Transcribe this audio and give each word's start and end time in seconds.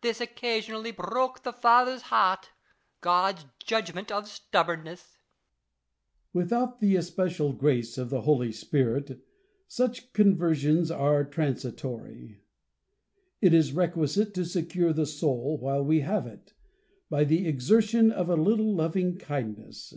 This 0.00 0.20
occasionally 0.20 0.90
broke 0.90 1.44
the 1.44 1.52
father's 1.52 2.02
heart— 2.10 2.48
God's 3.10 3.44
punishment 3.64 4.10
of 4.10 4.26
stubbornness! 4.26 5.14
La 5.14 5.14
Chaise. 5.14 6.32
Without 6.50 6.80
the 6.80 6.96
especial 6.96 7.52
grace 7.52 7.96
of 7.96 8.10
the 8.10 8.22
Holy 8.22 8.50
Spirit, 8.50 9.20
such 9.68 10.12
conversions 10.12 10.90
are 10.90 11.22
transitory. 11.22 12.42
It 13.40 13.54
is 13.54 13.72
requisite 13.72 14.34
to 14.34 14.44
secure 14.44 14.92
the 14.92 15.06
soul 15.06 15.56
while 15.56 15.84
we 15.84 16.00
have 16.00 16.26
it, 16.26 16.52
by 17.08 17.22
the 17.22 17.46
exertion 17.46 18.10
of 18.10 18.28
a 18.28 18.34
little 18.34 18.74
loving 18.74 19.18
kindness. 19.18 19.94